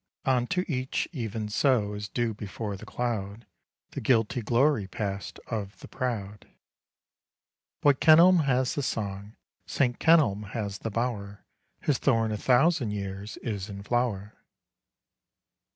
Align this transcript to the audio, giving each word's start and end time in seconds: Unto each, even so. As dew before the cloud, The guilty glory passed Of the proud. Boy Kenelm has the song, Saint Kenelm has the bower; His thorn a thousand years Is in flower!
Unto 0.25 0.65
each, 0.67 1.07
even 1.11 1.47
so. 1.47 1.93
As 1.93 2.09
dew 2.09 2.33
before 2.33 2.75
the 2.75 2.87
cloud, 2.87 3.45
The 3.91 4.01
guilty 4.01 4.41
glory 4.41 4.87
passed 4.87 5.39
Of 5.45 5.77
the 5.79 5.87
proud. 5.87 6.47
Boy 7.83 7.93
Kenelm 7.93 8.45
has 8.45 8.73
the 8.73 8.81
song, 8.81 9.35
Saint 9.67 9.99
Kenelm 9.99 10.41
has 10.53 10.79
the 10.79 10.89
bower; 10.89 11.45
His 11.81 11.99
thorn 11.99 12.31
a 12.31 12.37
thousand 12.37 12.89
years 12.89 13.37
Is 13.43 13.69
in 13.69 13.83
flower! 13.83 14.33